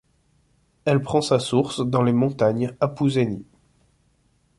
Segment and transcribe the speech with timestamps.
[0.85, 3.45] Elle prend sa source dans les montagnes Apuseni.